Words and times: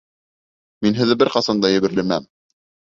Мин 0.87 0.97
һеҙҙе 1.01 1.19
бер 1.25 1.33
ҡасан 1.37 1.65
да 1.67 1.75
йәберләмәм. 1.77 2.31